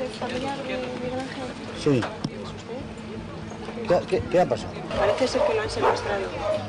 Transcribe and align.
usted 0.00 0.18
familiar 0.18 0.56
de 0.58 0.64
Miguel 0.64 1.20
Ángel? 1.20 1.44
Sí. 1.78 2.00
¿Es? 2.00 2.04
¿Qué, 3.88 4.06
qué, 4.08 4.22
qué 4.30 4.40
ha 4.40 4.48
pasado? 4.48 4.72
Parece 4.96 5.26
ser 5.26 5.42
que 5.46 5.54
lo 5.54 5.62
han 5.62 5.70
secuestrado. 5.70 6.22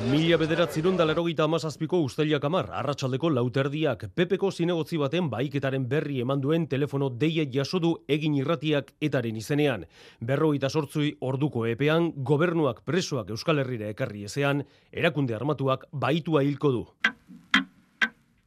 Mila 0.10 0.38
bederatziron 0.38 0.98
da 0.98 1.06
lerogeita 1.06 1.44
amazazpiko 1.44 2.00
usteliak 2.02 2.44
amar, 2.44 2.72
arratsaldeko 2.74 3.30
lauterdiak, 3.30 4.08
pepeko 4.16 4.52
zinegotzi 4.52 4.98
baten 4.98 5.30
baiketaren 5.30 5.88
berri 5.88 6.22
eman 6.22 6.42
duen 6.42 6.68
telefono 6.68 7.10
deia 7.10 7.46
jaso 7.46 7.80
du 7.80 7.94
egin 8.08 8.36
irratiak 8.36 8.94
etaren 9.00 9.38
izenean. 9.38 9.86
Berrogeita 10.20 10.70
sortzui 10.70 11.16
orduko 11.20 11.68
epean, 11.68 12.12
gobernuak 12.16 12.82
presoak 12.84 13.30
Euskal 13.30 13.60
Herrira 13.62 13.92
ekarri 13.94 14.26
ezean, 14.26 14.66
erakunde 14.92 15.36
armatuak 15.36 15.86
baitua 15.92 16.44
hilko 16.44 16.72
du. 16.72 16.86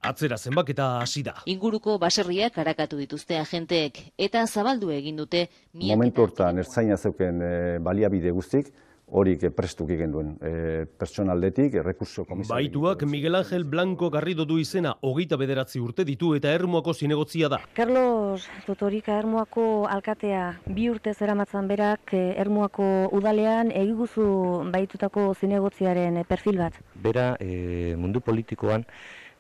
Atzera 0.04 0.36
zenbaketa 0.36 0.86
hasi 1.00 1.22
da. 1.24 1.34
Inguruko 1.48 1.96
baserriak 1.98 2.58
arakatu 2.60 2.98
dituzte 3.00 3.38
agenteek 3.40 4.00
eta 4.18 4.46
zabaldu 4.46 4.90
egin 4.92 5.16
dute 5.16 5.46
Momentu 5.74 6.26
hortan 6.26 6.60
ertzaina 6.60 6.96
zeuken 6.96 7.40
eh, 7.42 7.78
baliabide 7.82 8.30
guztik, 8.36 8.68
horik 9.14 9.44
eh, 9.44 9.50
prestuk 9.52 9.90
egin 9.94 10.12
duen 10.12 10.30
e, 10.40 10.84
pertsonaldetik, 10.98 11.76
errekurso 11.80 12.24
komisario. 12.24 12.54
Baituak 12.54 13.04
Miguel 13.08 13.36
Ángel 13.36 13.64
Blanco 13.64 14.08
Garrido 14.10 14.44
du 14.44 14.58
izena 14.58 14.94
hogeita 15.02 15.36
bederatzi 15.36 15.80
urte 15.80 16.04
ditu 16.08 16.34
eta 16.36 16.52
ermuako 16.52 16.94
zinegotzia 16.94 17.50
da. 17.52 17.60
Carlos 17.76 18.48
Totorika 18.66 19.18
Ermuako 19.18 19.86
alkatea 19.90 20.44
bi 20.66 20.88
urte 20.90 21.14
zeramatzan 21.14 21.68
berak 21.68 22.14
eh, 22.16 22.34
Ermuako 22.40 23.10
udalean 23.12 23.72
egiguzu 23.72 24.28
baitutako 24.72 25.32
zinegotziaren 25.34 26.22
eh, 26.22 26.24
perfil 26.28 26.58
bat. 26.64 26.80
Bera 26.94 27.34
e, 27.40 27.94
mundu 28.00 28.24
politikoan 28.24 28.86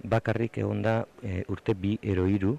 bakarrik 0.02 0.58
egon 0.58 0.82
da 0.82 1.04
e, 1.22 1.44
urte 1.48 1.74
bi 1.74 1.98
ero 2.02 2.26
hiru 2.26 2.56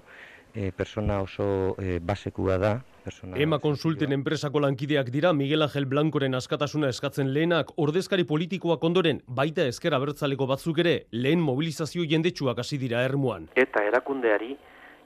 e, 0.54 0.72
persona 0.72 1.20
oso 1.20 1.76
e, 1.78 1.98
basekua 2.00 2.58
da. 2.58 2.74
Persona 3.04 3.38
Ema 3.38 3.60
Konsulten 3.62 4.10
enpresako 4.12 4.58
lankideak 4.64 5.12
dira 5.14 5.32
Miguel 5.32 5.62
Ángel 5.62 5.86
Blancoren 5.86 6.34
askatasuna 6.34 6.88
eskatzen 6.90 7.30
lehenak 7.32 7.70
ordezkari 7.76 8.24
politikoak 8.26 8.82
ondoren 8.82 9.20
baita 9.28 9.66
ezker 9.70 9.94
abertzaleko 9.94 10.48
batzuk 10.50 10.80
ere 10.82 10.96
lehen 11.12 11.40
mobilizazio 11.40 12.02
jendetsuak 12.02 12.58
hasi 12.58 12.78
dira 12.78 13.04
ermuan. 13.04 13.48
eta 13.54 13.84
erakundeari 13.84 14.56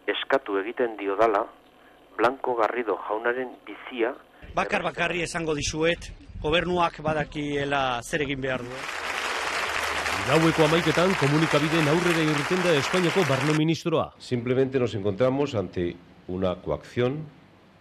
eskatu 0.07 0.57
egiten 0.63 0.97
dio 0.97 1.17
dala 1.17 1.45
Blanco 2.17 2.55
Garrido 2.57 2.97
jaunaren 3.09 3.53
bizia 3.67 4.15
Bakar 4.55 4.83
bakarri 4.83 5.23
esango 5.23 5.55
dizuet, 5.55 6.11
gobernuak 6.43 6.99
badakiela 7.07 8.01
zer 8.03 8.27
egin 8.27 8.41
behar 8.43 8.65
du. 8.67 9.10
Gaueko 10.29 10.65
amaiketan 10.67 11.15
komunikabideen 11.19 11.89
aurrera 11.89 12.23
irten 12.23 12.61
da 12.63 12.75
Espainiako 12.77 13.25
barno 13.29 13.55
ministroa. 13.57 14.13
Simplemente 14.19 14.79
nos 14.79 14.95
encontramos 14.95 15.55
ante 15.55 15.97
una 16.29 16.55
coacción, 16.57 17.25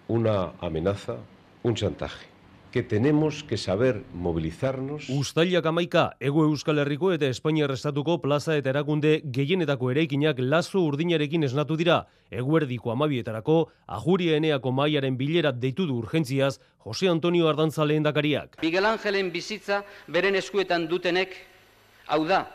una 0.07 0.53
amenaza, 0.61 1.17
un 1.63 1.75
chantaje, 1.75 2.27
que 2.71 2.81
tenemos 2.81 3.43
que 3.43 3.57
saber 3.57 4.03
movilizarnos. 4.13 5.09
Uztailak 5.09 5.65
amaika, 5.65 6.15
ego 6.19 6.45
Euskal 6.45 6.79
Herriko 6.79 7.11
eta 7.11 7.27
Espainiar 7.27 7.71
Estatuko 7.71 8.21
plaza 8.21 8.55
eta 8.57 8.71
erakunde 8.71 9.21
gehienetako 9.25 9.91
eraikinak 9.91 10.39
lazo 10.39 10.81
urdinarekin 10.81 11.43
esnatu 11.43 11.77
dira. 11.77 12.07
Eguerdiko 12.31 12.91
amabietarako, 12.95 13.67
ajuria 13.85 14.37
eneako 14.37 14.71
maiaren 14.71 15.17
bilera 15.17 15.51
deitu 15.51 15.85
du 15.85 15.99
urgentziaz, 15.99 16.59
Jose 16.79 17.09
Antonio 17.09 17.49
Ardantza 17.49 17.85
lehendakariak. 17.85 18.61
Miguel 18.63 18.85
Angelen 18.85 19.31
bizitza 19.31 19.83
beren 20.07 20.35
eskuetan 20.35 20.87
dutenek, 20.87 21.35
hau 22.09 22.25
da, 22.27 22.45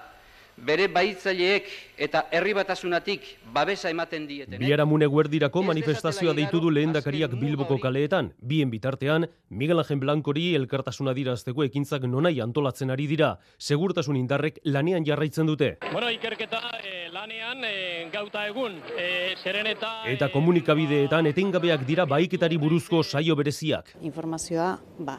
bere 0.56 0.86
baitzaileek 0.88 1.66
eta 2.06 2.24
herri 2.34 2.54
batasunatik 2.54 3.26
babesa 3.54 3.90
ematen 3.90 4.26
dietenek. 4.28 4.60
Biharamun 4.60 5.02
eguerdirako 5.06 5.62
Ez 5.62 5.66
manifestazioa 5.70 6.32
dezatela 6.32 6.34
deitu 6.40 6.60
du 6.62 6.70
lehendakariak 6.70 7.34
Bilboko 7.40 7.78
kaleetan. 7.82 8.32
Bien 8.40 8.70
bitartean, 8.70 9.26
Miguel 9.50 9.80
Ángel 9.82 9.98
Blancori 9.98 10.54
elkartasuna 10.54 11.14
dirazteko 11.14 11.64
ekintzak 11.64 12.06
nonai 12.06 12.40
antolatzen 12.40 12.90
ari 12.90 13.06
dira. 13.06 13.38
Segurtasun 13.58 14.16
indarrek 14.16 14.60
lanean 14.64 15.04
jarraitzen 15.04 15.46
dute. 15.46 15.76
Bueno, 15.92 16.10
ikerketa 16.10 16.62
eh, 16.82 17.08
lanean 17.12 17.64
eh, 17.66 18.08
gauta 18.12 18.46
egun, 18.46 18.80
eh, 18.96 19.34
zeren 19.42 19.66
eta... 19.70 19.94
Eta 20.10 20.30
komunikabideetan 20.32 21.30
etengabeak 21.30 21.86
dira 21.86 22.06
baiketari 22.06 22.58
buruzko 22.58 23.02
saio 23.02 23.36
bereziak. 23.36 23.94
informazioa 24.02 24.78
ba, 24.98 25.18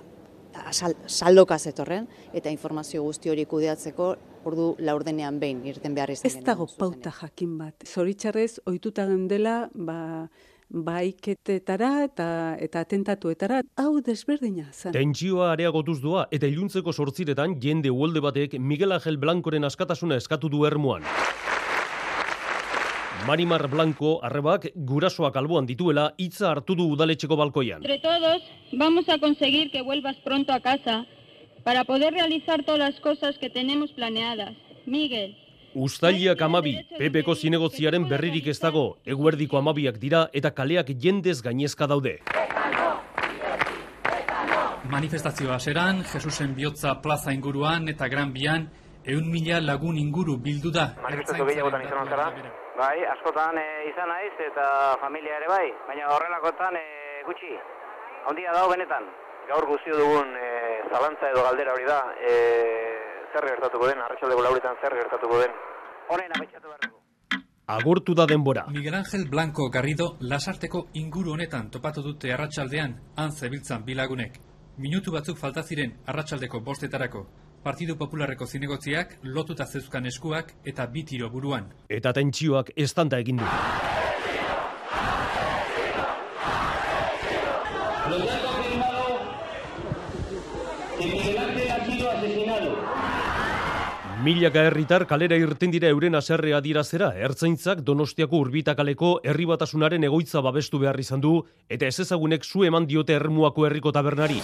sal, 0.72 0.96
saldoka 1.08 1.58
zetorren 1.60 2.08
eta 2.34 2.50
informazio 2.50 3.04
guzti 3.04 3.30
hori 3.30 3.46
kudeatzeko 3.46 4.16
ordu 4.46 4.74
laurdenean 4.80 5.40
behin 5.40 5.64
irten 5.66 5.96
behar 5.96 6.14
izan 6.14 6.32
Ez 6.32 6.44
dago 6.46 6.68
pauta 6.80 7.12
jakin 7.22 7.58
bat. 7.58 7.86
Zoritzarrez 7.86 8.60
ohituta 8.66 9.08
dela 9.30 9.70
ba 9.74 10.30
baiketetara 10.70 11.90
eta 12.04 12.28
eta 12.60 12.82
atentatuetara 12.82 13.62
hau 13.78 14.02
desberdina 14.02 14.72
zen. 14.74 14.94
Tentsioa 14.94 15.52
areagotuz 15.54 16.00
doa 16.02 16.26
eta 16.32 16.48
iluntzeko 16.48 16.94
sortziretan 16.94 17.60
jende 17.62 17.92
uolde 17.92 18.22
batek 18.22 18.58
Miguel 18.60 18.92
Ángel 18.92 19.18
Blancoren 19.18 19.64
askatasuna 19.64 20.18
eskatu 20.18 20.50
du 20.50 20.66
ermuan. 20.66 21.04
Marimar 23.26 23.68
Blanco 23.68 24.20
arrebak 24.22 24.68
gurasoak 24.76 25.36
alboan 25.40 25.66
dituela 25.66 26.14
hitza 26.18 26.52
hartu 26.52 26.76
du 26.78 26.86
udaletxeko 26.94 27.36
balkoian. 27.40 27.82
Entre 27.82 27.98
todos 27.98 28.44
vamos 28.74 29.10
a 29.10 29.18
conseguir 29.18 29.72
que 29.72 29.82
vuelvas 29.82 30.16
pronto 30.18 30.54
a 30.54 30.60
casa 30.60 31.06
para 31.64 31.86
poder 31.86 32.14
realizar 32.14 32.64
todas 32.64 32.80
las 32.80 33.00
cosas 33.00 33.36
que 33.40 33.50
tenemos 33.50 33.92
planeadas. 33.94 34.54
Miguel, 34.86 35.36
Uztailiak 35.74 36.42
amabi, 36.42 36.76
pepeko 37.00 37.34
zinegotziaren 37.36 38.06
berririk 38.08 38.46
ez 38.48 38.60
dago, 38.62 39.00
eguerdiko 39.04 39.58
amabiak 39.58 39.98
dira 40.00 40.30
eta 40.32 40.54
kaleak 40.54 40.94
jendez 41.02 41.42
gainezka 41.42 41.88
daude. 41.88 42.20
Manifestazio 44.88 45.52
haseran, 45.52 46.04
Jesusen 46.14 46.54
bihotza 46.56 47.02
plaza 47.02 47.34
inguruan 47.34 47.90
eta 47.90 48.08
Gran 48.08 48.32
Bian, 48.32 48.70
eun 49.14 49.30
mila 49.32 49.60
lagun 49.62 49.98
inguru 49.98 50.38
bildu 50.38 50.72
da. 50.74 50.86
Manifestazio 51.04 51.46
gehiagotan 51.50 51.86
izan 51.86 52.10
zara? 52.10 52.28
Bai, 52.78 52.98
askotan 53.14 53.58
e, 53.62 53.68
izan 53.92 54.10
naiz 54.10 54.34
eta 54.48 54.66
familia 55.02 55.38
ere 55.38 55.48
bai, 55.52 55.68
baina 55.88 56.10
horrelakotan 56.16 56.76
e, 56.80 56.86
gutxi. 57.28 57.54
Ondia 58.32 58.56
dago 58.58 58.74
benetan. 58.74 59.06
Gaur 59.52 59.68
guztio 59.70 59.98
dugun 60.00 60.34
e, 60.42 60.50
zalantza 60.90 61.30
edo 61.30 61.46
galdera 61.46 61.76
hori 61.78 61.86
da, 61.86 62.00
e, 62.18 62.36
zer 63.34 63.50
gertatuko 63.54 63.92
den, 63.92 64.02
arratsaldeko 64.08 64.46
lauretan 64.48 64.82
zer 64.82 64.98
gertatuko 65.02 65.42
den. 65.44 65.54
Honen 66.10 66.38
apetxatu 66.38 66.72
behar 66.72 66.82
dugu. 66.88 67.00
Agortu 67.68 68.14
da 68.14 68.26
denbora. 68.30 68.66
Miguel 68.70 68.94
Ángel 68.94 69.30
Blanco 69.30 69.70
Garrido 69.74 70.18
lasarteko 70.20 70.88
inguru 70.94 71.34
honetan 71.34 71.72
topatu 71.74 72.04
dute 72.06 72.34
arratsaldean 72.34 73.00
han 73.18 73.32
zebiltzan 73.32 73.86
bilagunek. 73.86 74.38
Minutu 74.76 75.12
batzuk 75.14 75.38
falta 75.40 75.62
ziren 75.64 75.94
arratsaldeko 76.12 76.60
bostetarako. 76.60 77.22
Partidu 77.64 77.94
Popularreko 77.96 78.46
zinegotziak 78.46 79.14
lotuta 79.24 79.66
zeuzkan 79.66 80.06
eskuak 80.10 80.52
eta 80.72 80.86
bi 80.92 81.04
tiro 81.12 81.30
buruan. 81.32 81.70
Eta 81.88 82.12
tentsioak 82.18 82.72
estanta 82.76 83.20
egin 83.24 83.38
du. 83.40 83.46
Nos 88.10 88.34
ha 88.34 88.42
confirmado 88.44 89.06
que 91.00 91.06
Miguel 91.08 91.38
Ángel 91.38 91.72
ha 91.72 91.86
sido 91.86 92.12
asesinado. 92.12 92.76
Milaka 94.26 94.64
herritar 94.66 95.04
kalera 95.06 95.38
irten 95.38 95.70
dira 95.70 95.90
euren 95.94 96.16
aserrea 96.18 96.58
dirazera, 96.66 97.12
ertzaintzak 97.28 97.84
Donostiako 97.86 98.40
urbitakaleko 98.42 99.10
herri 99.22 99.46
batasunaren 99.46 100.08
egoitza 100.08 100.42
babestu 100.42 100.80
behar 100.82 100.98
izan 101.04 101.22
du, 101.22 101.34
eta 101.70 101.86
ez 101.86 102.00
ezagunek 102.02 102.42
zu 102.42 102.64
eman 102.66 102.88
diote 102.90 103.14
ermuako 103.14 103.68
herriko 103.68 103.92
tabernari. 103.94 104.40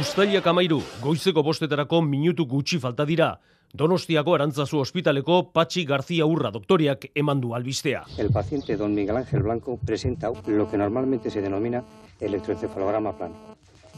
Uztailak 0.00 0.48
amairu, 0.54 0.80
goizeko 1.02 1.44
bostetarako 1.44 2.00
minutu 2.06 2.48
gutxi 2.48 2.80
falta 2.80 3.04
dira. 3.04 3.34
Donostiako 3.74 4.38
arantzazu 4.38 4.80
ospitaleko 4.80 5.42
Patxi 5.52 5.84
Garzia 5.84 6.24
Urra 6.24 6.48
doktoriak 6.56 7.10
eman 7.14 7.44
du 7.44 7.52
albistea. 7.52 8.06
El 8.16 8.32
paciente 8.32 8.78
don 8.78 8.94
Miguel 8.94 9.20
Ángel 9.20 9.42
Blanco 9.42 9.78
presenta 9.84 10.32
lo 10.46 10.70
que 10.70 10.78
normalmente 10.78 11.28
se 11.30 11.42
denomina 11.42 11.84
electroencefalograma 12.20 13.18
plano. 13.18 13.36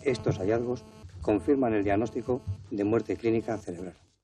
Estos 0.02 0.38
hallazgos 0.38 0.82
confirman 1.24 1.72
el 1.72 1.84
diagnóstico 1.84 2.42
de 2.70 2.84
muerte 2.84 3.16
clínica 3.16 3.56
cerebral. 3.56 4.03